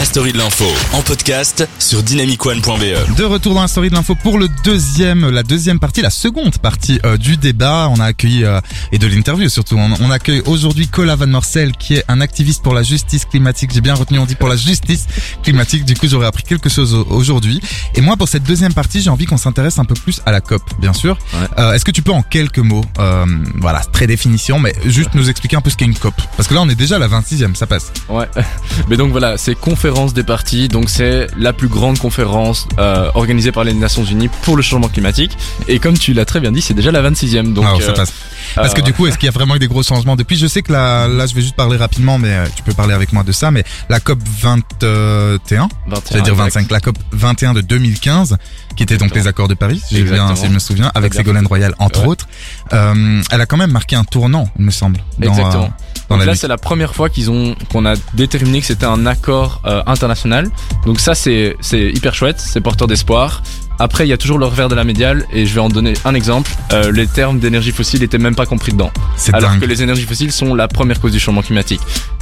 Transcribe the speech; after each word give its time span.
La 0.00 0.06
story 0.06 0.32
de 0.32 0.38
l'info 0.38 0.64
en 0.94 1.02
podcast 1.02 1.68
sur 1.78 2.02
dynamicone.be. 2.02 3.16
De 3.18 3.24
retour 3.24 3.52
dans 3.52 3.60
la 3.60 3.68
story 3.68 3.90
de 3.90 3.94
l'info 3.94 4.14
pour 4.14 4.38
le 4.38 4.48
deuxième, 4.64 5.28
la 5.28 5.42
deuxième 5.42 5.78
partie, 5.78 6.00
la 6.00 6.08
seconde 6.08 6.56
partie 6.56 6.98
euh, 7.04 7.18
du 7.18 7.36
débat. 7.36 7.86
On 7.90 8.00
a 8.00 8.06
accueilli 8.06 8.44
euh, 8.44 8.62
et 8.92 8.98
de 8.98 9.06
l'interview 9.06 9.50
surtout. 9.50 9.76
On, 9.76 9.90
on 10.00 10.10
accueille 10.10 10.40
aujourd'hui 10.46 10.88
Cola 10.88 11.16
Van 11.16 11.26
Morcel 11.26 11.72
qui 11.72 11.96
est 11.96 12.04
un 12.08 12.22
activiste 12.22 12.62
pour 12.62 12.72
la 12.72 12.82
justice 12.82 13.26
climatique. 13.26 13.72
J'ai 13.74 13.82
bien 13.82 13.92
retenu, 13.92 14.18
on 14.18 14.24
dit 14.24 14.36
pour 14.36 14.48
la 14.48 14.56
justice 14.56 15.06
climatique. 15.42 15.84
Du 15.84 15.94
coup, 15.94 16.08
j'aurais 16.08 16.26
appris 16.28 16.44
quelque 16.44 16.70
chose 16.70 16.94
au- 16.94 17.04
aujourd'hui. 17.10 17.60
Et 17.94 18.00
moi, 18.00 18.16
pour 18.16 18.26
cette 18.28 18.44
deuxième 18.44 18.72
partie, 18.72 19.02
j'ai 19.02 19.10
envie 19.10 19.26
qu'on 19.26 19.36
s'intéresse 19.36 19.78
un 19.78 19.84
peu 19.84 19.94
plus 19.94 20.22
à 20.24 20.32
la 20.32 20.40
COP, 20.40 20.62
bien 20.80 20.94
sûr. 20.94 21.18
Ouais. 21.34 21.40
Euh, 21.58 21.74
Est-ce 21.74 21.84
que 21.84 21.90
tu 21.90 22.00
peux 22.00 22.12
en 22.12 22.22
quelques 22.22 22.58
mots, 22.58 22.84
euh, 23.00 23.26
voilà, 23.56 23.80
très 23.92 24.06
définition, 24.06 24.58
mais 24.58 24.72
juste 24.86 25.10
nous 25.12 25.28
expliquer 25.28 25.56
un 25.56 25.60
peu 25.60 25.68
ce 25.68 25.76
qu'est 25.76 25.84
une 25.84 25.94
COP? 25.98 26.14
Parce 26.38 26.48
que 26.48 26.54
là, 26.54 26.62
on 26.62 26.68
est 26.70 26.74
déjà 26.74 26.96
à 26.96 26.98
la 26.98 27.08
26e, 27.08 27.54
ça 27.54 27.66
passe. 27.66 27.92
Ouais. 28.08 28.28
Mais 28.88 28.96
donc 28.96 29.10
voilà, 29.12 29.36
c'est 29.36 29.54
conférence 29.54 29.89
des 29.90 30.22
partis. 30.22 30.68
Donc 30.68 30.88
c'est 30.88 31.26
la 31.36 31.52
plus 31.52 31.68
grande 31.68 31.98
conférence 31.98 32.66
euh, 32.78 33.10
organisée 33.14 33.50
par 33.52 33.64
les 33.64 33.74
Nations 33.74 34.04
Unies 34.04 34.28
pour 34.42 34.56
le 34.56 34.62
changement 34.62 34.88
climatique. 34.88 35.36
Et 35.68 35.78
comme 35.80 35.98
tu 35.98 36.12
l'as 36.12 36.24
très 36.24 36.38
bien 36.40 36.52
dit, 36.52 36.62
c'est 36.62 36.74
déjà 36.74 36.92
la 36.92 37.02
26e. 37.02 37.52
Donc 37.52 37.64
Ah, 37.66 37.74
ça 37.80 37.90
euh, 37.90 37.94
passe. 37.94 38.12
Parce 38.54 38.72
que 38.72 38.80
euh, 38.80 38.84
du 38.84 38.92
coup, 38.92 39.06
est-ce 39.06 39.18
qu'il 39.18 39.26
y 39.26 39.28
a 39.28 39.32
vraiment 39.32 39.56
eu 39.56 39.58
des 39.58 39.66
gros 39.68 39.82
changements 39.82 40.16
depuis? 40.16 40.36
Je 40.36 40.46
sais 40.46 40.62
que 40.62 40.72
là, 40.72 41.08
là, 41.08 41.26
je 41.26 41.34
vais 41.34 41.40
juste 41.42 41.56
parler 41.56 41.76
rapidement, 41.76 42.18
mais 42.18 42.34
tu 42.54 42.62
peux 42.62 42.72
parler 42.72 42.94
avec 42.94 43.12
moi 43.12 43.22
de 43.24 43.32
ça. 43.32 43.50
Mais 43.50 43.64
la 43.88 43.98
COP 44.00 44.18
21, 44.40 45.68
21, 45.86 46.00
j'allais 46.10 46.22
dire 46.22 46.32
exact. 46.32 46.44
25, 46.54 46.70
la 46.70 46.80
COP 46.80 46.96
21 47.12 47.54
de 47.54 47.60
2015, 47.60 48.36
qui 48.76 48.82
était 48.84 48.96
donc 48.96 49.14
les 49.14 49.26
accords 49.26 49.48
de 49.48 49.54
Paris, 49.54 49.82
si, 49.84 50.02
bien, 50.02 50.34
je 50.34 50.48
me 50.48 50.58
souviens, 50.58 50.90
avec 50.94 51.14
Ségolène 51.14 51.46
Royal 51.46 51.74
entre 51.78 52.02
Ouais. 52.02 52.08
autres. 52.08 52.26
Euh, 52.72 53.20
elle 53.30 53.40
a 53.40 53.46
quand 53.46 53.56
même 53.56 53.72
marqué 53.72 53.96
un 53.96 54.04
tournant, 54.04 54.48
il 54.58 54.64
me 54.64 54.70
semble. 54.70 55.00
Dans, 55.18 55.28
Exactement. 55.28 55.64
euh, 55.64 55.89
dans 56.10 56.16
Donc 56.16 56.26
la 56.26 56.32
là, 56.32 56.34
c'est 56.34 56.48
la 56.48 56.58
première 56.58 56.92
fois 56.94 57.08
qu'ils 57.08 57.30
ont 57.30 57.54
qu'on 57.72 57.86
a 57.86 57.94
déterminé 58.14 58.60
que 58.60 58.66
c'était 58.66 58.84
un 58.84 59.06
accord 59.06 59.62
euh, 59.64 59.80
international. 59.86 60.50
Donc 60.84 60.98
ça, 60.98 61.14
c'est 61.14 61.56
c'est 61.60 61.90
hyper 61.90 62.14
chouette, 62.14 62.40
c'est 62.40 62.60
porteur 62.60 62.88
d'espoir. 62.88 63.42
Après, 63.78 64.06
il 64.06 64.10
y 64.10 64.12
a 64.12 64.18
toujours 64.18 64.38
le 64.38 64.44
revers 64.44 64.68
de 64.68 64.74
la 64.74 64.84
médiale, 64.84 65.24
et 65.32 65.46
je 65.46 65.54
vais 65.54 65.60
en 65.60 65.70
donner 65.70 65.94
un 66.04 66.14
exemple. 66.14 66.50
Euh, 66.72 66.92
les 66.92 67.06
termes 67.06 67.38
d'énergie 67.38 67.72
fossile 67.72 68.02
étaient 68.02 68.18
même 68.18 68.34
pas 68.34 68.44
compris 68.44 68.72
dedans. 68.72 68.90
c'est 69.16 69.32
alors 69.34 69.52
dingue. 69.52 69.60
que 69.60 69.64
les 69.66 69.82
énergies 69.82 70.04
fossiles 70.04 70.32
sont 70.32 70.54
la 70.54 70.68
première 70.68 71.00
cause 71.00 71.12
du 71.12 71.20
changement 71.20 71.40
climatique. 71.42 71.80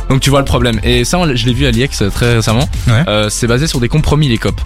Donc 0.08 0.20
tu 0.20 0.30
vois 0.30 0.40
le 0.40 0.44
problème. 0.44 0.80
Et 0.82 1.04
ça, 1.04 1.18
je 1.34 1.46
l'ai 1.46 1.52
vu 1.52 1.66
à 1.66 1.70
l'IEX 1.70 2.02
euh, 2.02 2.10
très 2.10 2.36
récemment. 2.36 2.68
Ouais. 2.86 3.04
Euh, 3.08 3.28
c'est 3.28 3.46
basé 3.46 3.66
sur 3.66 3.80
des 3.80 3.88
compromis, 3.88 4.28
les 4.28 4.38
COP. 4.38 4.60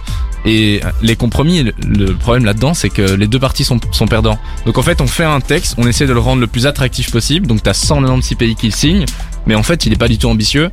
Et 0.45 0.81
euh, 0.85 0.91
les 1.03 1.17
compromis, 1.17 1.63
le, 1.63 1.73
le 1.87 2.15
problème 2.15 2.45
là-dedans, 2.45 2.75
c'est 2.75 2.91
que 2.91 3.03
les 3.03 3.29
deux 3.29 3.39
parties 3.39 3.65
sont, 3.65 3.79
sont 3.93 4.07
perdants. 4.07 4.39
Donc 4.67 4.79
en 4.79 4.83
fait, 4.83 5.01
on 5.01 5.07
fait 5.07 5.25
un 5.25 5.41
texte, 5.41 5.75
on 5.79 5.87
essaie 5.87 6.07
de 6.07 6.13
le 6.13 6.21
rendre 6.21 6.41
le 6.41 6.47
plus 6.47 6.67
attractif 6.67 7.11
possible. 7.11 7.47
Donc 7.47 7.63
t'as 7.63 7.75
196 7.75 8.37
pays 8.37 8.55
qui 8.55 8.67
le 8.67 8.73
signent, 8.73 9.05
mais 9.47 9.55
en 9.55 9.63
fait, 9.63 9.87
il 9.87 9.93
est 9.93 9.97
pas 9.97 10.09
du 10.09 10.19
tout 10.19 10.29
ambitieux 10.29 10.71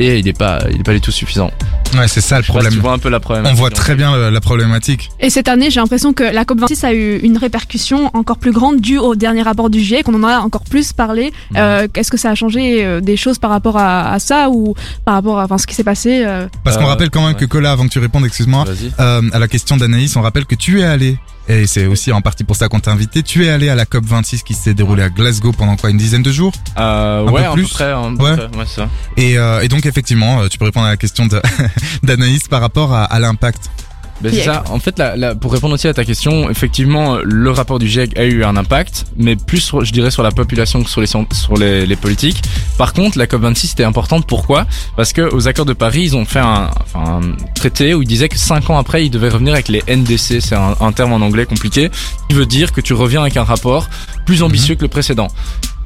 et 0.00 0.18
il 0.18 0.26
est 0.28 0.32
pas, 0.38 0.60
il 0.70 0.80
est 0.80 0.84
pas 0.84 0.92
du 0.94 1.00
tout 1.00 1.10
suffisant. 1.12 1.50
Ouais, 1.96 2.06
c'est 2.08 2.20
ça 2.20 2.36
le 2.36 2.42
pas 2.42 2.46
si 2.46 2.50
problème. 2.52 2.72
tu 2.72 2.78
vois 2.78 2.92
un 2.92 2.98
peu 2.98 3.08
la 3.08 3.18
problématique. 3.20 3.56
On 3.56 3.60
voit 3.60 3.70
très 3.70 3.94
bien 3.96 4.14
le- 4.16 4.30
la 4.30 4.40
problématique. 4.40 5.10
Et 5.20 5.28
cette 5.28 5.48
année, 5.48 5.70
j'ai 5.70 5.80
l'impression 5.80 6.12
que 6.12 6.22
la 6.22 6.44
COP26 6.44 6.84
a 6.86 6.94
eu 6.94 7.18
une 7.18 7.36
répercussion 7.36 8.10
encore 8.14 8.38
plus 8.38 8.52
grande 8.52 8.80
due 8.80 8.98
au 8.98 9.14
dernier 9.16 9.42
rapport 9.42 9.70
du 9.70 9.80
GIEC, 9.80 10.04
qu'on 10.04 10.14
en 10.14 10.26
a 10.26 10.38
encore 10.38 10.62
plus 10.64 10.92
parlé. 10.92 11.32
Euh, 11.56 11.88
Est-ce 11.94 12.10
que 12.10 12.16
ça 12.16 12.30
a 12.30 12.34
changé 12.34 12.84
euh, 12.84 13.00
des 13.00 13.16
choses 13.16 13.38
par 13.38 13.50
rapport 13.50 13.76
à, 13.76 14.12
à 14.12 14.18
ça 14.20 14.48
ou 14.50 14.74
par 15.04 15.14
rapport 15.14 15.40
à 15.40 15.44
enfin, 15.44 15.58
ce 15.58 15.66
qui 15.66 15.74
s'est 15.74 15.84
passé 15.84 16.22
euh, 16.24 16.46
Parce 16.64 16.76
qu'on 16.76 16.84
Euh, 16.84 16.86
rappelle 16.86 17.10
quand 17.10 17.26
même 17.26 17.34
que. 17.34 17.44
Cola, 17.44 17.72
avant 17.72 17.84
que 17.84 17.90
tu 17.92 17.98
répondes, 17.98 18.24
excuse-moi, 18.24 18.64
euh, 19.00 19.22
à 19.32 19.38
la 19.40 19.48
question 19.48 19.76
d'Anaïs, 19.76 20.14
on 20.16 20.22
rappelle 20.22 20.46
que 20.46 20.54
tu 20.54 20.80
es 20.80 20.84
allé, 20.84 21.18
et 21.50 21.66
c'est 21.66 21.86
aussi 21.86 22.12
en 22.12 22.20
partie 22.20 22.44
pour 22.44 22.54
ça 22.56 22.68
qu'on 22.68 22.80
t'a 22.80 22.92
invité, 22.92 23.22
tu 23.22 23.44
es 23.44 23.50
allé 23.50 23.68
à 23.68 23.74
la 23.74 23.84
COP 23.86 24.04
26 24.04 24.42
qui 24.44 24.54
s'est 24.54 24.72
déroulée 24.74 25.02
à 25.02 25.08
Glasgow 25.10 25.52
pendant 25.52 25.76
quoi, 25.76 25.90
une 25.90 25.96
dizaine 25.98 26.22
de 26.22 26.30
jours? 26.32 26.52
Euh, 26.78 27.26
un 27.26 27.30
ouais, 27.32 27.44
peu 27.46 27.52
plus. 27.54 27.62
peu 27.64 27.68
près. 27.70 27.92
un 27.92 28.14
peu 28.14 28.22
Ouais. 28.24 28.36
près, 28.36 28.46
ouais, 28.58 28.64
c'est 28.66 28.80
ça. 28.82 28.88
et, 29.16 29.36
euh, 29.38 29.60
et 29.60 29.68
donc 29.68 29.84
effectivement, 29.86 30.42
euh, 30.42 30.48
tu 30.48 30.58
peux 30.58 30.64
répondre 30.66 30.86
à 30.86 30.90
la 30.90 30.96
question 30.96 31.26
d'Anaïs 32.02 32.46
par 32.48 32.60
rapport 32.60 32.94
à, 32.94 33.04
à 33.04 33.18
l'impact. 33.18 33.70
Ben, 34.22 34.30
c'est 34.32 34.40
ça. 34.44 34.64
En 34.70 34.78
fait, 34.78 34.98
la, 34.98 35.16
la- 35.16 35.34
pour 35.34 35.52
répondre 35.52 35.74
aussi 35.74 35.88
à 35.88 35.94
ta 35.94 36.04
question, 36.04 36.50
effectivement, 36.50 37.18
le 37.24 37.50
rapport 37.50 37.78
du 37.78 37.88
GIEC 37.88 38.18
a 38.18 38.24
eu 38.24 38.44
un 38.44 38.56
impact, 38.56 39.06
mais 39.16 39.34
plus, 39.36 39.60
sur- 39.60 39.84
je 39.84 39.92
dirais, 39.92 40.10
sur 40.10 40.22
la 40.22 40.30
population 40.30 40.82
que 40.82 40.90
sur 40.90 41.00
les, 41.00 41.06
sur 41.06 41.56
les, 41.58 41.86
les 41.86 41.96
politiques. 41.96 42.42
Par 42.76 42.92
contre, 42.92 43.16
la 43.18 43.26
COP26 43.26 43.72
était 43.72 43.84
importante. 43.84 44.26
Pourquoi? 44.26 44.66
Parce 44.96 45.12
que 45.12 45.22
aux 45.34 45.48
accords 45.48 45.64
de 45.64 45.72
Paris, 45.72 46.02
ils 46.02 46.16
ont 46.16 46.24
fait 46.26 46.38
un, 46.40 46.70
enfin, 46.82 47.20
un 47.22 47.52
traité 47.54 47.94
où 47.94 48.02
ils 48.02 48.08
disaient 48.08 48.28
que 48.28 48.38
cinq 48.38 48.68
ans 48.70 48.76
après, 48.78 49.06
ils 49.06 49.10
devaient 49.10 49.28
revenir 49.30 49.54
avec 49.54 49.68
les 49.68 49.82
NDC. 49.88 50.40
C'est 50.40 50.54
un, 50.54 50.74
un 50.80 50.92
terme 50.92 51.12
en 51.12 51.16
anglais 51.24 51.46
compliqué, 51.46 51.90
qui 52.28 52.34
veut 52.36 52.46
dire 52.46 52.72
que 52.72 52.80
tu 52.80 52.92
reviens 52.92 53.22
avec 53.22 53.36
un 53.36 53.44
rapport 53.44 53.88
plus 54.26 54.42
ambitieux 54.42 54.74
que 54.74 54.82
le 54.82 54.88
précédent. 54.88 55.28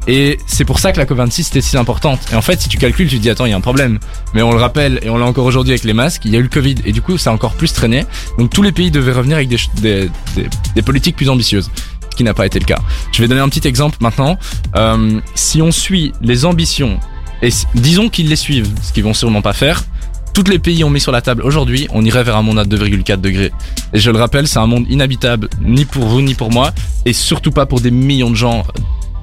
Et 0.06 0.38
c'est 0.46 0.64
pour 0.64 0.78
ça 0.78 0.92
que 0.92 0.98
la 0.98 1.06
COP26 1.06 1.48
était 1.48 1.60
si 1.60 1.76
importante. 1.76 2.20
Et 2.32 2.34
en 2.34 2.42
fait, 2.42 2.60
si 2.60 2.68
tu 2.68 2.78
calcules, 2.78 3.08
tu 3.08 3.16
te 3.16 3.22
dis 3.22 3.30
attends, 3.30 3.46
il 3.46 3.50
y 3.50 3.52
a 3.54 3.56
un 3.56 3.62
problème. 3.62 3.98
Mais 4.34 4.42
on 4.42 4.52
le 4.52 4.58
rappelle 4.58 5.00
et 5.02 5.08
on 5.08 5.16
l'a 5.16 5.24
encore 5.24 5.46
aujourd'hui 5.46 5.72
avec 5.72 5.84
les 5.84 5.94
masques, 5.94 6.22
il 6.24 6.32
y 6.32 6.36
a 6.36 6.38
eu 6.38 6.42
le 6.42 6.48
Covid 6.48 6.76
et 6.84 6.92
du 6.92 7.00
coup, 7.00 7.16
ça 7.18 7.30
a 7.30 7.32
encore 7.32 7.54
plus 7.54 7.72
traîné. 7.72 8.04
Donc 8.38 8.50
tous 8.50 8.62
les 8.62 8.72
pays 8.72 8.90
devaient 8.90 9.12
revenir 9.12 9.36
avec 9.36 9.48
des, 9.48 9.58
des, 9.80 10.10
des, 10.36 10.48
des 10.74 10.82
politiques 10.82 11.16
plus 11.16 11.28
ambitieuses, 11.28 11.70
ce 12.10 12.16
qui 12.16 12.24
n'a 12.24 12.34
pas 12.34 12.46
été 12.46 12.58
le 12.58 12.66
cas. 12.66 12.78
Je 13.12 13.22
vais 13.22 13.28
donner 13.28 13.40
un 13.40 13.48
petit 13.48 13.66
exemple 13.66 13.96
maintenant. 14.00 14.38
Euh, 14.76 15.20
si 15.34 15.62
on 15.62 15.72
suit 15.72 16.12
les 16.20 16.44
ambitions, 16.44 17.00
et 17.42 17.48
disons 17.74 18.08
qu'ils 18.08 18.28
les 18.28 18.36
suivent, 18.36 18.70
ce 18.82 18.92
qu'ils 18.92 19.04
vont 19.04 19.14
sûrement 19.14 19.42
pas 19.42 19.52
faire, 19.52 19.84
tous 20.34 20.50
les 20.50 20.58
pays 20.58 20.82
ont 20.82 20.90
mis 20.90 21.00
sur 21.00 21.12
la 21.12 21.22
table 21.22 21.42
aujourd'hui, 21.42 21.86
on 21.90 22.04
irait 22.04 22.24
vers 22.24 22.36
un 22.36 22.42
monde 22.42 22.58
à 22.58 22.64
2,4 22.64 23.20
degrés. 23.20 23.52
Et 23.92 24.00
je 24.00 24.10
le 24.10 24.18
rappelle, 24.18 24.48
c'est 24.48 24.58
un 24.58 24.66
monde 24.66 24.84
inhabitable, 24.90 25.48
ni 25.60 25.84
pour 25.84 26.04
vous, 26.06 26.20
ni 26.22 26.34
pour 26.34 26.50
moi, 26.50 26.72
et 27.04 27.12
surtout 27.12 27.52
pas 27.52 27.66
pour 27.66 27.80
des 27.80 27.92
millions 27.92 28.30
de 28.30 28.34
gens. 28.34 28.64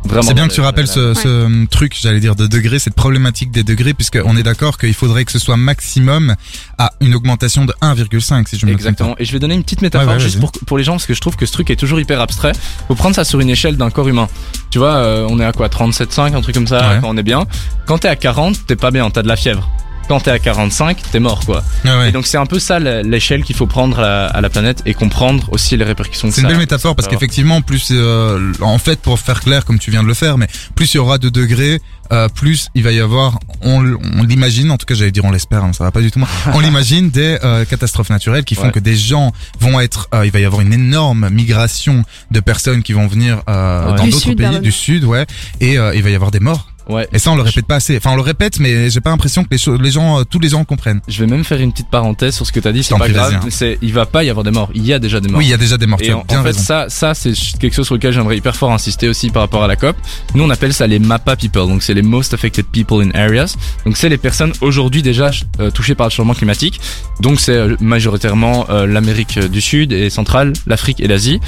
Euh, 0.06 0.08
Vraiment. 0.10 0.24
C'est 0.24 0.34
bien 0.34 0.48
que 0.48 0.54
tu 0.54 0.62
les- 0.62 0.66
rappelles 0.66 0.88
ce, 0.88 1.14
ce 1.14 1.28
euh, 1.28 1.66
truc, 1.70 1.96
j'allais 2.00 2.20
dire, 2.20 2.36
de 2.36 2.48
degrés, 2.48 2.80
cette 2.80 2.96
problématique 2.96 3.52
des 3.52 3.64
degrés, 3.64 3.94
puisqu'on 3.94 4.36
est 4.36 4.44
d'accord 4.44 4.78
qu'il 4.78 4.94
faudrait 4.94 5.26
que 5.26 5.32
ce 5.32 5.40
soit 5.40 5.58
maximum 5.58 6.36
à 6.78 6.92
une 7.02 7.14
augmentation 7.16 7.66
de 7.66 7.74
1,5 7.82 8.48
si 8.48 8.58
je 8.58 8.66
me 8.66 8.72
Exactement. 8.72 9.16
Et 9.20 9.26
je 9.26 9.32
vais 9.32 9.40
donner 9.40 9.54
une 9.56 9.64
petite 9.64 9.82
métaphore 9.82 10.08
Ouais, 10.08 10.14
ouais, 10.16 10.20
juste 10.20 10.40
pour, 10.40 10.52
pour 10.52 10.78
les 10.78 10.84
gens 10.84 10.94
parce 10.94 11.06
que 11.06 11.14
je 11.14 11.22
trouve 11.22 11.36
que 11.36 11.46
ce 11.46 11.52
truc 11.52 11.70
est 11.70 11.76
toujours 11.76 12.00
hyper 12.00 12.20
abstrait. 12.20 12.54
Faut 12.88 12.96
prendre 12.96 13.16
ça 13.16 13.24
sur 13.24 13.40
une 13.40 13.50
échelle 13.50 13.78
d'un 13.78 13.90
corps 13.90 14.08
humain. 14.08 14.28
Tu 14.72 14.80
vois, 14.80 14.96
euh, 14.96 15.28
on 15.30 15.40
est 15.40 15.46
à 15.46 15.52
quoi 15.52 15.68
37,5, 15.70 16.34
un 16.36 16.42
truc 16.42 16.56
comme 16.56 16.68
ça, 16.68 16.98
quand 17.02 17.10
on 17.10 17.18
est 17.18 17.24
bien. 17.24 17.46
Quand 17.86 18.00
t'es 18.00 18.08
à 18.08 18.16
40, 18.16 18.66
t'es 18.68 18.76
pas 18.76 18.92
bien, 18.92 19.10
t'as 19.12 19.22
de 19.22 19.28
la 19.28 19.36
fièvre. 19.36 19.70
Quand 20.08 20.20
t'es 20.20 20.32
à 20.32 20.40
45, 20.40 20.98
t'es 21.12 21.20
mort 21.22 21.40
quoi. 21.46 21.64
Ouais, 21.86 21.92
ouais. 21.92 22.10
Et 22.10 22.12
donc 22.12 22.28
c'est 22.28 22.38
un 22.38 22.46
peu 22.46 22.60
ça 22.60 22.80
l'échelle 22.80 23.44
qu'il 23.44 23.56
faut 23.56 23.66
prendre 23.68 24.00
à 24.00 24.02
la, 24.02 24.26
à 24.28 24.42
la 24.42 24.50
planète 24.50 24.82
et 24.86 24.94
comprendre 24.94 25.48
aussi 25.52 25.78
les 25.78 25.86
répercussions. 25.86 26.30
C'est 26.32 26.42
une 26.42 26.48
belle 26.50 26.58
métaphore 26.58 26.96
parce 26.98 27.08
qu'effectivement, 27.08 27.62
plus 27.62 27.90
euh, 27.92 28.52
en 28.62 28.78
fait, 28.78 29.00
pour 29.00 29.20
faire 29.20 29.40
clair, 29.40 29.64
comme 29.64 29.80
tu 29.80 29.90
viens 29.90 30.04
de 30.04 30.08
le 30.08 30.14
faire, 30.14 30.38
mais 30.38 30.48
plus 30.76 30.94
il 30.94 30.98
y 30.98 31.00
aura 31.00 31.18
de 31.18 31.30
degrés, 31.30 31.80
euh, 32.12 32.28
plus 32.28 32.68
il 32.76 32.84
va 32.84 32.92
y 32.92 33.00
avoir, 33.00 33.40
on, 33.62 33.82
l'imagine, 34.24 34.70
en 34.72 34.78
tout 34.78 34.86
cas 34.86 34.96
j'allais 34.96 35.12
dire 35.12 35.24
on 35.24 35.32
l'espère, 35.32 35.64
hein, 35.64 35.72
ça 35.72 35.86
va 35.86 35.92
pas 35.92 36.02
du 36.02 36.12
tout. 36.12 36.20
moi. 36.20 36.28
On 36.54 36.60
l'imagine 36.60 37.10
des 37.10 37.38
euh, 37.44 37.64
catastrophes 37.64 38.10
naturelles 38.10 38.44
qui 38.44 38.56
font 38.56 38.64
Ouais. 38.66 38.72
que 38.72 38.80
des 38.80 38.98
gens 38.98 39.32
vont 39.62 39.80
être, 39.80 40.10
euh, 40.14 40.26
il 40.26 40.32
va 40.32 40.40
y 40.40 40.46
avoir 40.46 40.62
une 40.62 40.74
énorme 40.74 41.30
migration 41.30 42.04
de 42.32 42.40
personnes 42.42 42.84
qui 42.84 42.92
vont 42.94 43.08
venir 43.08 43.42
euh, 43.50 43.92
Ouais. 43.92 43.98
dans 43.98 44.08
d'autres 44.08 44.34
pays 44.34 44.60
du 44.60 44.72
sud, 44.74 45.06
ouais, 45.06 45.26
et 45.62 45.78
euh, 45.78 45.96
il 45.96 46.04
va 46.04 46.10
y 46.10 46.16
avoir 46.16 46.32
des 46.32 46.40
morts. 46.42 46.68
Ouais. 46.92 47.08
Et 47.14 47.20
ça 47.20 47.32
on 47.32 47.36
le 47.36 47.42
répète 47.42 47.66
pas 47.66 47.76
assez. 47.76 47.98
Enfin 47.98 48.12
on 48.12 48.16
le 48.16 48.22
répète, 48.22 48.60
mais 48.60 48.90
j'ai 48.90 49.02
pas 49.02 49.10
l'impression 49.12 49.44
que 49.44 49.50
les, 49.82 49.92
gens, 49.92 50.20
euh, 50.20 50.24
tous 50.24 50.40
les 50.40 50.50
gens 50.50 50.64
comprennent. 50.66 51.02
Je 51.08 51.24
vais 51.24 51.30
même 51.30 51.44
faire 51.44 51.60
une 51.60 51.72
petite 51.72 51.90
parenthèse 51.90 52.36
sur 52.36 52.46
ce 52.46 52.52
que 52.52 52.60
t'as 52.60 52.72
dit. 52.72 52.84
C'est 52.84 52.98
pas 52.98 53.08
grave. 53.10 53.34
hein. 53.44 53.48
C'est, 53.50 53.78
il 53.82 53.94
va 53.94 54.06
pas 54.06 54.24
y 54.24 54.30
avoir 54.30 54.44
des 54.44 54.52
morts. 54.52 54.70
Il 54.76 54.86
y 54.86 54.94
a 54.94 55.00
déjà 55.00 55.20
des 55.20 55.30
morts. 55.30 55.40
Oui, 55.40 55.46
il 55.46 55.50
y 55.50 55.54
a 55.54 55.58
déjà 55.58 55.78
des 55.78 55.86
morts. 55.88 56.00
tu 56.00 56.06
Et 56.08 56.12
as 56.12 56.18
en, 56.18 56.24
bien 56.24 56.40
en 56.40 56.44
fait, 56.44 56.48
raison. 56.50 56.60
ça, 56.62 56.86
ça 56.90 57.14
c'est 57.14 57.34
quelque 57.60 57.74
chose 57.74 57.86
sur 57.86 57.96
lequel 57.96 58.12
j'aimerais 58.14 58.38
hyper 58.38 58.56
fort 58.56 58.72
insister 58.72 59.08
aussi 59.08 59.30
par 59.30 59.42
rapport 59.42 59.64
à 59.64 59.68
la 59.68 59.76
COP. 59.76 59.96
Nous, 60.36 60.44
on 60.44 60.50
appelle 60.50 60.74
ça 60.74 60.88
les 60.88 61.00
MAPA 61.00 61.36
people, 61.38 61.68
donc 61.68 61.82
c'est 61.84 61.94
les 61.94 62.02
Most 62.02 62.34
Affected 62.34 62.66
People 62.66 63.02
in 63.06 63.12
Areas. 63.18 63.56
Donc 63.86 63.98
c'est 63.98 64.10
les 64.10 64.18
personnes 64.18 64.54
aujourd'hui 64.62 65.02
déjà 65.02 65.32
euh, 65.60 65.72
touchées 65.72 65.96
par 65.96 66.08
le 66.08 66.12
changement 66.12 66.34
climatique. 66.34 66.80
Donc 67.22 67.40
c'est 67.40 67.54
euh, 67.56 67.76
majoritairement 67.80 68.66
euh, 68.70 68.86
l'Amérique 68.86 69.40
du 69.40 69.62
Sud 69.62 69.92
et 69.94 70.10
centrale, 70.10 70.54
l'Afrique 70.68 71.00
et 71.00 71.08
l'Asie. 71.08 71.40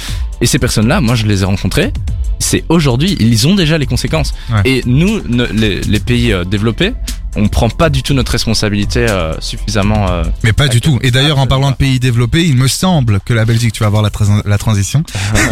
Et 0.44 0.46
ces 0.46 0.58
personnes-là, 0.58 1.00
moi, 1.00 1.14
je 1.14 1.24
les 1.24 1.40
ai 1.40 1.46
rencontrées. 1.46 1.90
C'est 2.38 2.64
aujourd'hui, 2.68 3.16
ils 3.18 3.48
ont 3.48 3.54
déjà 3.54 3.78
les 3.78 3.86
conséquences. 3.86 4.34
Ouais. 4.52 4.60
Et 4.66 4.82
nous, 4.84 5.22
ne- 5.26 5.46
les, 5.46 5.80
les 5.80 6.00
pays 6.00 6.34
euh, 6.34 6.44
développés, 6.44 6.92
on 7.34 7.48
prend 7.48 7.70
pas 7.70 7.88
du 7.88 8.02
tout 8.02 8.12
notre 8.12 8.32
responsabilité 8.32 9.06
euh, 9.08 9.32
suffisamment. 9.40 10.06
euh, 10.10 10.22
Mais 10.42 10.52
pas 10.52 10.68
du 10.68 10.82
tout. 10.82 10.98
Et 11.02 11.10
d'ailleurs, 11.10 11.38
en 11.38 11.46
parlant 11.46 11.70
de 11.70 11.76
pays 11.76 11.98
développés, 11.98 12.44
il 12.46 12.56
me 12.58 12.68
semble 12.68 13.20
que 13.24 13.32
la 13.32 13.46
Belgique, 13.46 13.72
tu 13.72 13.82
vas 13.84 13.88
voir 13.88 14.02
la, 14.02 14.10
trans- 14.10 14.42
la 14.44 14.58
transition, 14.58 15.02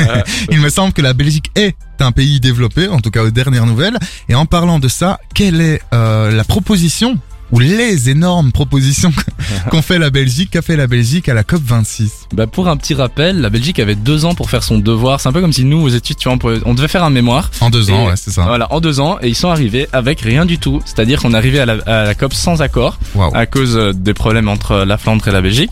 il 0.50 0.60
me 0.60 0.68
semble 0.68 0.92
que 0.92 1.00
la 1.00 1.14
Belgique 1.14 1.50
est 1.56 1.74
un 2.00 2.12
pays 2.12 2.38
développé, 2.38 2.88
en 2.88 3.00
tout 3.00 3.10
cas 3.10 3.22
aux 3.22 3.30
dernières 3.30 3.64
nouvelles. 3.64 3.96
Et 4.28 4.34
en 4.34 4.44
parlant 4.44 4.78
de 4.78 4.88
ça, 4.88 5.18
quelle 5.34 5.62
est 5.62 5.80
euh, 5.94 6.30
la 6.32 6.44
proposition 6.44 7.18
ou 7.50 7.60
les 7.60 8.10
énormes 8.10 8.50
propositions 8.52 9.12
qu'ont 9.70 9.82
fait 9.82 9.98
la 9.98 10.10
Belgique, 10.10 10.50
qu'a 10.50 10.62
fait 10.62 10.76
la 10.76 10.86
Belgique 10.86 11.28
à 11.28 11.34
la 11.34 11.44
COP 11.44 11.62
26 11.64 12.28
Bah 12.34 12.46
pour 12.46 12.68
un 12.68 12.76
petit 12.76 12.94
rappel, 12.94 13.40
la 13.40 13.50
Belgique 13.50 13.78
avait 13.78 13.94
deux 13.94 14.24
ans 14.24 14.34
pour 14.34 14.50
faire 14.50 14.62
son 14.62 14.78
devoir. 14.78 15.20
C'est 15.20 15.28
un 15.28 15.32
peu 15.32 15.40
comme 15.40 15.52
si 15.52 15.64
nous, 15.64 15.80
aux 15.82 15.88
études, 15.88 16.16
tu 16.16 16.24
vois, 16.28 16.34
on, 16.34 16.38
pouvait- 16.38 16.60
on 16.64 16.74
devait 16.74 16.88
faire 16.88 17.04
un 17.04 17.10
mémoire. 17.10 17.50
En 17.60 17.70
deux 17.70 17.90
ans, 17.90 18.06
ouais, 18.08 18.16
c'est 18.16 18.30
ça. 18.30 18.42
Voilà, 18.44 18.72
en 18.72 18.80
deux 18.80 19.00
ans, 19.00 19.18
et 19.22 19.28
ils 19.28 19.34
sont 19.36 19.50
arrivés 19.50 19.88
avec 19.92 20.20
rien 20.20 20.44
du 20.46 20.58
tout. 20.58 20.80
C'est-à-dire 20.84 21.20
qu'on 21.22 21.34
est 21.34 21.36
arrivé 21.36 21.60
à 21.60 21.66
la, 21.66 21.74
à 21.86 22.04
la 22.04 22.14
COP 22.14 22.34
sans 22.34 22.62
accord 22.62 22.98
à 23.34 23.46
cause 23.46 23.76
euh, 23.76 23.92
des 23.92 24.14
problèmes 24.14 24.48
entre 24.48 24.84
la 24.84 24.98
Flandre 24.98 25.26
et 25.28 25.32
la 25.32 25.40
Belgique. 25.42 25.70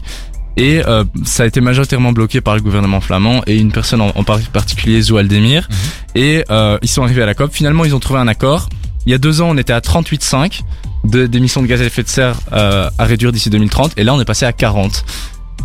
Et 0.57 0.83
euh, 0.87 1.05
ça 1.25 1.45
a 1.45 1.47
été 1.47 1.61
majoritairement 1.61 2.13
bloqué 2.13 2.41
par 2.41 2.55
le 2.57 2.61
gouvernement 2.61 3.01
flamand 3.01 3.41
et 3.47 3.57
une 3.57 3.73
personne 3.73 4.01
en, 4.01 4.09
en 4.15 4.25
par- 4.25 4.41
particulier, 4.53 5.01
Zoualdemir. 5.01 5.69
Et 6.15 6.45
euh, 6.51 6.77
ils 6.83 6.89
sont 6.89 7.03
arrivés 7.03 7.23
à 7.23 7.27
la 7.27 7.35
COP. 7.35 7.53
Finalement, 7.55 7.85
ils 7.85 7.95
ont 7.95 8.01
trouvé 8.01 8.19
un 8.21 8.29
accord. 8.29 8.69
Il 9.07 9.13
y 9.13 9.15
a 9.15 9.19
deux 9.19 9.41
ans, 9.41 9.49
on 9.51 9.57
était 9.57 9.73
à 9.73 9.79
38,5. 9.81 10.61
De- 11.05 11.27
d'émissions 11.27 11.63
de 11.63 11.67
gaz 11.67 11.81
à 11.81 11.85
effet 11.85 12.03
de 12.03 12.09
serre 12.09 12.37
euh, 12.53 12.89
à 12.99 13.05
réduire 13.05 13.33
d'ici 13.33 13.51
2030 13.51 13.93
et 13.97 14.05
là 14.05 14.15
on 14.15 14.21
est 14.21 14.25
passé 14.25 14.45
à 14.47 14.53
40. 14.53 15.05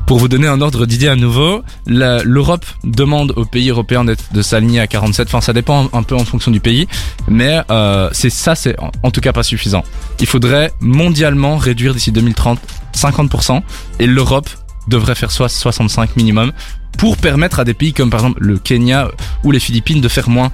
Pour 0.08 0.20
vous 0.20 0.28
donner 0.28 0.48
un 0.48 0.62
ordre 0.62 0.86
d'idée 0.86 1.08
à 1.08 1.16
nouveau, 1.16 1.64
l'Europe 1.88 2.66
demande 2.84 3.34
aux 3.38 3.46
pays 3.46 3.70
européens 3.72 4.06
de 4.06 4.42
s'aligner 4.44 4.80
à 4.80 4.86
47. 4.86 5.28
Enfin, 5.30 5.42
ça 5.42 5.52
dépend 5.52 5.86
un, 5.86 5.98
un 5.98 6.04
peu 6.04 6.14
en 6.16 6.24
fonction 6.26 6.52
du 6.52 6.60
pays, 6.60 6.88
mais 7.28 7.62
euh, 7.72 8.10
c'est 8.12 8.30
ça, 8.30 8.54
c'est 8.54 8.80
en, 8.80 8.92
en 9.02 9.10
tout 9.10 9.20
cas 9.22 9.34
pas 9.34 9.42
suffisant. 9.42 9.84
Il 10.20 10.28
faudrait 10.28 10.72
mondialement 10.80 11.58
réduire 11.58 11.96
d'ici 11.96 12.12
2030 12.12 12.60
50% 12.96 13.62
et 14.00 14.06
l'Europe 14.06 14.50
devrait 14.88 15.16
faire 15.16 15.32
soit 15.32 15.50
65 15.50 16.16
minimum 16.18 16.52
pour 17.00 17.18
permettre 17.18 17.60
à 17.60 17.64
des 17.64 17.74
pays 17.74 17.92
comme 17.94 18.12
par 18.12 18.20
exemple 18.20 18.38
le 18.44 18.60
Kenya 18.60 19.08
ou 19.44 19.50
les 19.52 19.60
Philippines 19.60 20.02
de 20.02 20.08
faire 20.08 20.30
moins. 20.30 20.52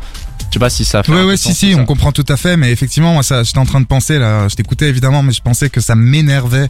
Je 0.51 0.55
sais 0.55 0.59
pas 0.59 0.69
si 0.69 0.83
ça 0.83 1.01
fait. 1.01 1.13
Ouais, 1.13 1.23
ouais, 1.23 1.37
si, 1.37 1.53
si, 1.53 1.73
on 1.77 1.85
comprend 1.85 2.11
tout 2.11 2.25
à 2.27 2.35
fait, 2.35 2.57
mais 2.57 2.71
effectivement, 2.73 3.13
moi, 3.13 3.23
ça, 3.23 3.41
j'étais 3.43 3.57
en 3.59 3.65
train 3.65 3.79
de 3.79 3.85
penser, 3.85 4.19
là, 4.19 4.49
je 4.49 4.55
t'écoutais 4.55 4.89
évidemment, 4.89 5.23
mais 5.23 5.31
je 5.31 5.41
pensais 5.41 5.69
que 5.69 5.79
ça 5.79 5.95
m'énervait. 5.95 6.67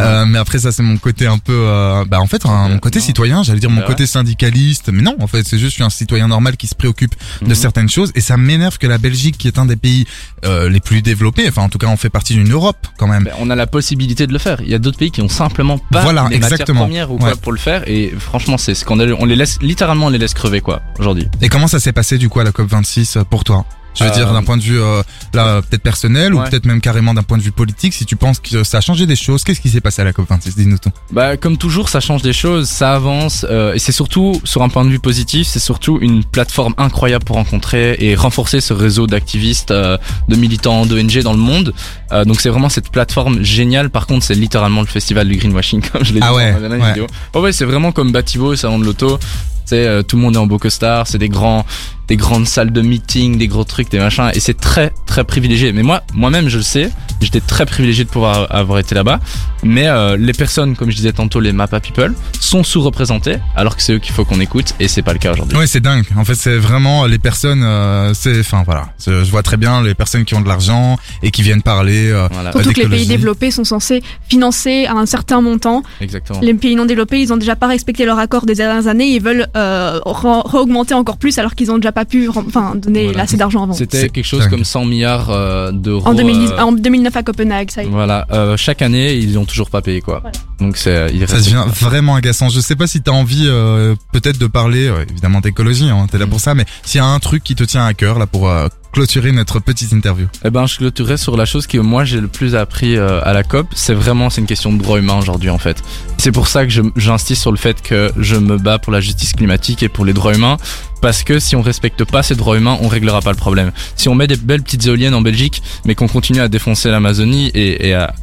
Euh, 0.00 0.26
mais 0.26 0.38
après, 0.38 0.58
ça, 0.58 0.70
c'est 0.70 0.82
mon 0.82 0.98
côté 0.98 1.26
un 1.26 1.38
peu, 1.38 1.54
euh, 1.54 2.04
bah, 2.06 2.20
en 2.20 2.26
fait, 2.26 2.44
un- 2.44 2.68
mon 2.68 2.78
côté 2.78 3.00
citoyen, 3.00 3.42
j'allais 3.42 3.58
dire 3.60 3.70
mon 3.70 3.80
Bah 3.80 3.86
côté 3.86 4.06
syndicaliste, 4.06 4.90
mais 4.92 5.00
non, 5.00 5.16
en 5.18 5.26
fait, 5.26 5.44
c'est 5.46 5.56
juste, 5.56 5.70
je 5.70 5.74
suis 5.76 5.82
un 5.82 5.88
citoyen 5.88 6.28
normal 6.28 6.58
qui 6.58 6.66
se 6.66 6.74
préoccupe 6.74 7.14
de 7.40 7.46
Mhm. 7.48 7.54
certaines 7.54 7.88
choses, 7.88 8.12
et 8.14 8.20
ça 8.20 8.36
m'énerve 8.36 8.76
que 8.76 8.86
la 8.86 8.98
Belgique, 8.98 9.38
qui 9.38 9.48
est 9.48 9.58
un 9.58 9.64
des 9.64 9.76
pays 9.76 10.04
euh, 10.44 10.68
les 10.68 10.80
plus 10.80 11.00
développés, 11.00 11.48
enfin, 11.48 11.62
en 11.62 11.68
tout 11.70 11.78
cas, 11.78 11.86
on 11.86 11.96
fait 11.96 12.10
partie 12.10 12.34
d'une 12.34 12.52
Europe, 12.52 12.86
quand 12.98 13.06
même. 13.06 13.28
On 13.38 13.48
a 13.48 13.54
la 13.54 13.66
possibilité 13.66 14.26
de 14.26 14.32
le 14.34 14.38
faire. 14.38 14.60
Il 14.60 14.68
y 14.68 14.74
a 14.74 14.78
d'autres 14.78 14.98
pays 14.98 15.10
qui 15.10 15.22
ont 15.22 15.28
simplement 15.28 15.78
pas 15.78 16.02
Voilà, 16.02 16.26
les 16.30 16.38
matières 16.38 16.66
premières 16.66 17.10
ou 17.10 17.16
quoi 17.16 17.34
pour 17.36 17.52
le 17.52 17.58
faire 17.58 17.88
et 17.88 18.12
franchement 18.18 18.58
c'est 18.58 18.74
scandaleux. 18.74 19.16
On 19.18 19.24
les 19.24 19.36
laisse 19.36 19.58
littéralement 19.62 20.06
on 20.06 20.10
les 20.10 20.18
laisse 20.18 20.34
crever 20.34 20.60
quoi 20.60 20.82
aujourd'hui. 20.98 21.28
Et 21.40 21.48
comment 21.48 21.68
ça 21.68 21.78
s'est 21.80 21.92
passé, 21.92 22.18
du 22.18 22.28
coup, 22.28 22.40
à 22.40 22.44
la 22.44 22.50
COP26 22.50 23.16
euh, 23.18 23.21
pour 23.28 23.44
toi? 23.44 23.64
Je 23.94 24.04
veux 24.04 24.10
Euh, 24.10 24.14
dire 24.14 24.32
d'un 24.32 24.42
point 24.42 24.56
de 24.56 24.62
vue 24.62 24.80
euh, 24.80 25.02
là 25.34 25.60
peut-être 25.60 25.82
personnel 25.82 26.32
ou 26.32 26.38
Ouais. 26.40 26.48
peut-être 26.48 26.64
même 26.64 26.80
carrément 26.80 27.12
d'un 27.12 27.22
point 27.22 27.36
de 27.36 27.42
vue 27.42 27.52
politique 27.52 27.92
si 27.92 28.06
tu 28.06 28.16
penses 28.16 28.40
que 28.40 28.64
ça 28.64 28.78
a 28.78 28.80
changé 28.80 29.04
des 29.04 29.16
choses 29.16 29.44
qu'est-ce 29.44 29.60
qui 29.60 29.68
s'est 29.68 29.82
passé 29.82 30.00
à 30.00 30.06
la 30.06 30.12
COP26 30.12 30.54
dis-nous 30.56 30.78
tout 30.78 30.88
Bah 31.12 31.36
comme 31.36 31.58
toujours 31.58 31.90
ça 31.90 32.00
change 32.00 32.22
des 32.22 32.32
choses, 32.32 32.70
ça 32.70 32.94
avance 32.94 33.44
euh, 33.50 33.74
et 33.74 33.78
c'est 33.78 33.92
surtout 33.92 34.40
sur 34.44 34.62
un 34.62 34.70
point 34.70 34.86
de 34.86 34.88
vue 34.88 34.98
positif, 34.98 35.46
c'est 35.46 35.58
surtout 35.58 35.98
une 36.00 36.24
plateforme 36.24 36.72
incroyable 36.78 37.26
pour 37.26 37.36
rencontrer 37.36 37.96
et 37.98 38.14
renforcer 38.14 38.62
ce 38.62 38.72
réseau 38.72 39.06
d'activistes, 39.06 39.72
euh, 39.72 39.98
de 40.26 40.36
militants, 40.36 40.86
d'ONG 40.86 41.20
dans 41.22 41.32
le 41.34 41.38
monde. 41.38 41.74
Euh, 42.12 42.24
donc 42.24 42.40
c'est 42.40 42.48
vraiment 42.48 42.70
cette 42.70 42.88
plateforme 42.90 43.42
géniale. 43.44 43.90
Par 43.90 44.06
contre 44.06 44.24
c'est 44.24 44.34
littéralement 44.34 44.80
le 44.80 44.86
festival 44.86 45.28
du 45.28 45.36
greenwashing 45.36 45.82
comme 45.92 46.02
je 46.02 46.14
l'ai 46.14 46.20
Ah 46.22 46.30
dit 46.30 46.36
ouais, 46.36 46.52
dans 46.54 46.60
la 46.60 46.68
dernière 46.70 46.86
ouais. 46.86 46.92
vidéo. 46.94 47.06
Oh 47.34 47.42
ouais 47.42 47.52
c'est 47.52 47.66
vraiment 47.66 47.92
comme 47.92 48.10
Bativo, 48.10 48.56
salon 48.56 48.78
de 48.78 48.86
l'auto. 48.86 49.18
C'est 49.64 49.86
euh, 49.86 50.02
tout 50.02 50.16
le 50.16 50.22
monde 50.22 50.34
est 50.34 50.38
en 50.38 50.46
beau 50.46 50.58
costard, 50.58 51.06
c'est 51.06 51.18
des 51.18 51.28
grands, 51.28 51.64
des 52.08 52.16
grandes 52.16 52.46
salles 52.46 52.72
de 52.72 52.80
meeting, 52.80 53.38
des 53.38 53.48
gros 53.48 53.64
trucs, 53.64 53.90
des 53.90 53.98
machins, 53.98 54.30
et 54.34 54.40
c'est 54.40 54.58
très 54.58 54.92
très 55.06 55.24
privilégié. 55.24 55.72
Mais 55.72 55.82
moi, 55.82 56.02
moi-même, 56.14 56.48
je 56.48 56.58
le 56.58 56.62
sais, 56.62 56.90
j'étais 57.22 57.40
très 57.40 57.66
privilégié 57.66 58.04
de 58.04 58.10
pouvoir 58.10 58.46
avoir 58.50 58.78
été 58.78 58.94
là-bas. 58.94 59.20
Mais 59.62 59.86
euh, 59.86 60.16
les 60.16 60.32
personnes, 60.32 60.74
comme 60.76 60.90
je 60.90 60.96
disais 60.96 61.12
tantôt, 61.12 61.38
les 61.40 61.52
Mappa 61.52 61.80
People, 61.80 62.14
sont 62.40 62.64
sous-représentées, 62.64 63.36
alors 63.56 63.76
que 63.76 63.82
c'est 63.82 63.94
eux 63.94 63.98
qu'il 63.98 64.12
faut 64.12 64.24
qu'on 64.24 64.40
écoute, 64.40 64.74
et 64.80 64.88
c'est 64.88 65.02
pas 65.02 65.12
le 65.12 65.18
cas 65.20 65.32
aujourd'hui. 65.32 65.56
Ouais, 65.56 65.66
c'est 65.66 65.80
dingue. 65.80 66.04
En 66.16 66.24
fait, 66.24 66.34
c'est 66.34 66.56
vraiment 66.56 67.06
les 67.06 67.18
personnes. 67.18 67.62
euh, 67.62 68.12
c'est, 68.14 68.40
enfin 68.40 68.62
voilà, 68.64 68.88
je 69.06 69.30
vois 69.30 69.42
très 69.42 69.56
bien 69.56 69.82
les 69.82 69.94
personnes 69.94 70.24
qui 70.24 70.34
ont 70.34 70.40
de 70.40 70.48
l'argent 70.48 70.96
et 71.22 71.30
qui 71.30 71.42
viennent 71.42 71.62
parler. 71.62 72.10
euh, 72.10 72.28
Voilà, 72.32 72.50
Euh, 72.50 72.52
Surtout 72.52 72.72
que 72.72 72.80
les 72.80 72.88
pays 72.88 73.06
développés 73.06 73.50
sont 73.50 73.64
censés 73.64 74.02
financer 74.28 74.86
à 74.86 74.94
un 74.94 75.06
certain 75.06 75.40
montant. 75.40 75.82
exactement. 76.00 76.40
Les 76.42 76.54
pays 76.54 76.74
non 76.74 76.84
développés, 76.86 77.20
ils 77.20 77.32
ont 77.32 77.36
déjà 77.36 77.54
pas 77.56 77.66
respecté 77.68 78.04
leur 78.04 78.18
accord 78.18 78.46
des 78.46 78.54
dernières 78.54 78.86
années. 78.88 79.06
Ils 79.06 79.22
veulent 79.22 79.46
euh, 79.56 80.00
re-augmenter 80.04 80.94
encore 80.94 81.16
plus 81.18 81.38
alors 81.38 81.54
qu'ils 81.54 81.70
ont 81.70 81.76
déjà 81.76 81.92
pas 81.92 82.04
pu 82.04 82.28
enfin, 82.28 82.74
donner 82.76 83.04
Voilà. 83.04 83.22
assez 83.22 83.36
d'argent 83.36 83.62
avant. 83.64 83.72
C'était 83.74 84.08
quelque 84.08 84.24
chose 84.26 84.40
dingue. 84.40 84.50
comme 84.50 84.64
100 84.64 84.84
milliards 84.86 85.30
euh, 85.30 85.70
d'euros. 85.72 86.06
En, 86.06 86.14
2010 86.14 86.50
euh, 86.52 86.58
en 86.58 86.72
2009 86.72 87.11
à 87.16 87.22
Copenhague, 87.22 87.70
ça 87.70 87.82
y 87.82 87.86
est. 87.86 87.90
Voilà, 87.90 88.26
euh, 88.32 88.56
chaque 88.56 88.82
année, 88.82 89.14
ils 89.14 89.38
ont 89.38 89.44
toujours 89.44 89.70
pas 89.70 89.82
payé 89.82 90.00
quoi. 90.00 90.20
Voilà. 90.20 90.36
Donc 90.60 90.76
c'est, 90.76 91.10
il 91.12 91.26
Ça 91.26 91.38
devient 91.38 91.64
vraiment 91.80 92.14
agaçant. 92.14 92.48
Je 92.48 92.60
sais 92.60 92.76
pas 92.76 92.86
si 92.86 93.02
t'as 93.02 93.12
envie, 93.12 93.46
euh, 93.46 93.94
peut-être 94.12 94.38
de 94.38 94.46
parler, 94.46 94.86
euh, 94.86 95.04
évidemment 95.10 95.40
d'écologie, 95.40 95.88
hein, 95.88 96.06
t'es 96.10 96.18
là 96.18 96.26
pour 96.26 96.40
ça, 96.40 96.54
mais 96.54 96.64
s'il 96.84 96.98
y 96.98 97.00
a 97.00 97.06
un 97.06 97.18
truc 97.18 97.42
qui 97.42 97.54
te 97.54 97.64
tient 97.64 97.84
à 97.84 97.94
cœur 97.94 98.18
là 98.18 98.26
pour 98.26 98.48
euh, 98.48 98.68
clôturer 98.92 99.32
notre 99.32 99.58
petite 99.58 99.92
interview. 99.92 100.26
Eh 100.44 100.50
ben, 100.50 100.66
je 100.66 100.76
clôturerai 100.76 101.16
sur 101.16 101.36
la 101.36 101.46
chose 101.46 101.66
que 101.66 101.78
moi 101.78 102.04
j'ai 102.04 102.20
le 102.20 102.28
plus 102.28 102.54
appris 102.54 102.96
euh, 102.96 103.20
à 103.24 103.32
la 103.32 103.42
COP. 103.42 103.66
C'est 103.74 103.94
vraiment, 103.94 104.30
c'est 104.30 104.40
une 104.40 104.46
question 104.46 104.72
de 104.72 104.80
droit 104.80 104.98
humain 104.98 105.16
aujourd'hui 105.16 105.50
en 105.50 105.58
fait. 105.58 105.82
C'est 106.18 106.32
pour 106.32 106.46
ça 106.46 106.66
que 106.66 106.72
j'insiste 106.96 107.40
sur 107.40 107.50
le 107.50 107.58
fait 107.58 107.82
que 107.82 108.12
je 108.18 108.36
me 108.36 108.58
bats 108.58 108.78
pour 108.78 108.92
la 108.92 109.00
justice 109.00 109.32
climatique 109.32 109.82
et 109.82 109.88
pour 109.88 110.04
les 110.04 110.12
droits 110.12 110.34
humains. 110.34 110.58
Parce 111.02 111.24
que 111.24 111.40
si 111.40 111.56
on 111.56 111.62
respecte 111.62 112.04
pas 112.04 112.22
ces 112.22 112.36
droits 112.36 112.56
humains, 112.56 112.78
on 112.80 112.88
réglera 112.88 113.20
pas 113.20 113.32
le 113.32 113.36
problème. 113.36 113.72
Si 113.96 114.08
on 114.08 114.14
met 114.14 114.28
des 114.28 114.36
belles 114.36 114.62
petites 114.62 114.86
éoliennes 114.86 115.14
en 115.14 115.20
Belgique, 115.20 115.60
mais 115.84 115.96
qu'on 115.96 116.08
continue 116.08 116.40
à 116.40 116.48
défoncer 116.48 116.90
l'Amazonie 116.90 117.50
et, 117.54 117.92
à, 117.92 118.14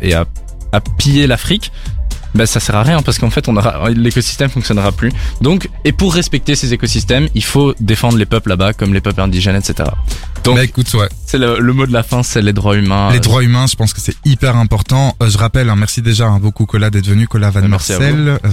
piller 0.98 1.28
l'Afrique, 1.28 1.72
ben 2.36 2.46
ça 2.46 2.60
sert 2.60 2.76
à 2.76 2.84
rien 2.84 3.02
parce 3.02 3.18
qu'en 3.18 3.32
fait 3.32 3.48
on 3.48 3.58
aura 3.58 3.90
l'écosystème 3.90 4.50
fonctionnera 4.50 4.92
plus. 4.92 5.12
Donc 5.42 5.68
et 5.84 5.92
pour 5.92 6.14
respecter 6.14 6.56
ces 6.56 6.74
écosystèmes, 6.74 7.28
il 7.36 7.44
faut 7.44 7.74
défendre 7.80 8.18
les 8.18 8.28
peuples 8.28 8.50
là-bas 8.50 8.74
comme 8.74 8.94
les 8.94 9.02
peuples 9.02 9.22
indigènes, 9.22 9.56
etc. 9.56 9.90
Donc 10.44 10.56
Bah 10.56 10.64
écoute, 10.64 10.94
ouais. 10.94 11.10
C'est 11.30 11.38
le, 11.38 11.60
le 11.60 11.74
mot 11.74 11.86
de 11.86 11.94
la 11.94 12.02
fin, 12.02 12.24
c'est 12.24 12.42
les 12.42 12.54
droits 12.54 12.76
humains. 12.76 13.12
Les 13.12 13.20
droits 13.20 13.44
humains, 13.44 13.68
je 13.68 13.76
pense 13.76 13.94
que 13.94 14.02
c'est 14.02 14.16
hyper 14.26 14.56
important. 14.56 15.16
Euh, 15.22 15.30
je 15.30 15.38
rappelle, 15.38 15.70
hein, 15.70 15.76
merci 15.76 16.02
déjà 16.02 16.26
hein, 16.28 16.40
beaucoup 16.40 16.66
Cola 16.66 16.90
d'être 16.90 17.06
venu, 17.08 17.28
Cola 17.28 17.52
Van 17.52 17.62
Merci 17.68 17.92
Marcel. 17.92 18.28
Euh, 18.30 18.38
Je, 18.46 18.50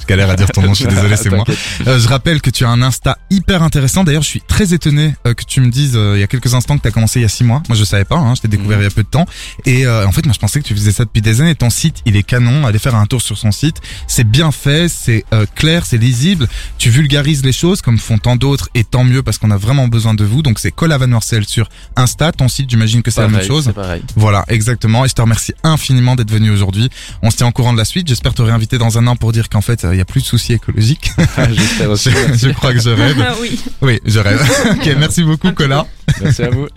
je 0.00 0.06
galère 0.06 0.30
à 0.30 0.36
dire 0.36 0.48
ton 0.50 0.62
nom, 0.62 0.70
je 0.72 0.84
suis 0.84 0.86
désolé, 0.94 1.16
c'est 1.18 1.28
moi. 1.28 1.44
Euh, 1.86 1.98
je 1.98 2.08
rappelle 2.08 2.40
que 2.40 2.48
tu 2.48 2.64
as 2.64 2.70
un 2.70 2.80
Insta 2.80 3.18
hyper 3.28 3.62
intéressant. 3.62 4.04
D'ailleurs, 4.04 4.22
je 4.22 4.28
suis 4.28 4.40
très 4.40 4.72
étonné 4.72 5.14
euh, 5.26 5.34
que 5.34 5.44
tu 5.44 5.60
me 5.60 5.68
dises 5.70 5.96
euh, 5.96 6.14
il 6.16 6.20
y 6.20 6.22
a 6.22 6.26
quelques 6.26 6.54
instants 6.54 6.78
que 6.78 6.82
tu 6.82 6.88
as 6.88 6.92
commencé 6.92 7.18
il 7.20 7.22
y 7.24 7.26
a 7.26 7.28
six 7.28 7.44
mois. 7.44 7.62
Moi, 7.68 7.76
je 7.76 7.84
savais 7.84 8.06
pas. 8.06 8.16
Hein, 8.16 8.34
je 8.34 8.40
t'ai 8.40 8.48
découvert 8.48 8.78
Mhm. 8.78 8.84
il 8.84 8.88
y 8.88 8.92
a 8.92 8.94
peu 8.94 9.02
de 9.02 9.08
temps. 9.08 9.26
Et 9.66 9.86
euh, 9.86 10.06
en 10.06 10.12
fait, 10.12 10.24
moi, 10.24 10.32
je 10.32 10.38
pensais 10.38 10.60
que 10.62 10.66
tu 10.66 10.74
faisais 10.74 10.92
ça 10.92 11.04
depuis 11.04 11.20
des 11.20 11.42
années. 11.42 11.54
Ton 11.54 11.68
site, 11.68 11.96
il 12.06 12.16
est 12.16 12.22
canon. 12.22 12.66
Allez 12.66 12.78
faire 12.78 12.94
un 12.94 13.04
tour 13.04 13.20
sur 13.20 13.36
son 13.36 13.52
site. 13.52 13.82
C'est 14.06 14.24
bien 14.26 14.50
fait, 14.50 14.88
c'est 14.88 15.26
euh, 15.34 15.44
clair, 15.54 15.84
c'est 15.84 15.98
lisible. 15.98 16.48
Tu 16.78 16.88
vulgarises 16.88 17.44
les 17.44 17.52
choses 17.52 17.82
comme 17.82 17.98
font 17.98 18.16
tant 18.16 18.36
d'autres 18.36 18.70
et 18.74 18.84
tant 18.84 19.04
mieux 19.04 19.22
parce 19.22 19.36
qu'on 19.36 19.50
a 19.50 19.58
vraiment 19.58 19.88
besoin 19.88 20.14
de 20.14 20.24
vous. 20.24 20.40
Donc, 20.42 20.58
c'est 20.58 20.70
Cola 20.70 20.96
Van 20.96 21.06
Marcel 21.08 21.44
sur 21.46 21.68
Insta. 21.98 22.32
Ton 22.32 22.48
site, 22.48 22.70
j'imagine 22.70 23.02
que 23.02 23.10
c'est 23.10 23.20
la 23.20 23.28
même 23.28 23.42
chose. 23.42 23.64
C'est 23.66 23.72
pareil. 23.72 24.02
Voilà, 24.16 24.44
exactement. 24.48 25.04
Et 25.04 25.08
je 25.08 25.14
te 25.14 25.20
remercie 25.20 25.52
infiniment 25.64 26.16
d'être 26.16 26.30
venu 26.30 26.50
aujourd'hui. 26.50 26.88
On 27.22 27.30
se 27.30 27.36
tient 27.36 27.48
au 27.48 27.52
courant 27.52 27.72
de 27.72 27.78
la 27.78 27.84
suite. 27.84 28.08
J'espère 28.08 28.34
te 28.34 28.42
réinviter 28.42 28.78
dans 28.78 28.98
un 28.98 29.06
an 29.06 29.16
pour 29.16 29.32
dire 29.32 29.48
qu'en 29.48 29.60
fait, 29.60 29.84
euh, 29.84 29.94
il 29.94 29.98
y 29.98 30.00
a 30.00 30.04
plus 30.04 30.22
de 30.22 30.26
soucis 30.26 30.54
écologiques. 30.54 31.12
J'espère 31.52 31.90
aussi. 31.90 32.10
je, 32.10 32.48
je 32.48 32.50
crois 32.50 32.72
que 32.72 32.80
je 32.80 32.90
rêve. 32.90 33.16
Ah 33.20 33.34
oui. 33.40 33.60
Oui, 33.82 34.00
je 34.04 34.18
rêve. 34.20 34.40
ok, 34.70 34.96
merci 34.98 35.22
beaucoup, 35.24 35.52
Cola. 35.52 35.86
Merci 36.22 36.42
à 36.42 36.50
vous. 36.50 36.68